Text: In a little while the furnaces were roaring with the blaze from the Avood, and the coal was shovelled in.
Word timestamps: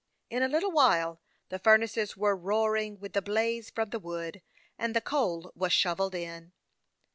In 0.31 0.41
a 0.41 0.47
little 0.47 0.71
while 0.71 1.21
the 1.49 1.59
furnaces 1.59 2.17
were 2.17 2.35
roaring 2.35 2.97
with 2.99 3.13
the 3.13 3.21
blaze 3.21 3.69
from 3.69 3.91
the 3.91 3.99
Avood, 3.99 4.41
and 4.75 4.95
the 4.95 4.99
coal 4.99 5.51
was 5.53 5.73
shovelled 5.73 6.15
in. 6.15 6.53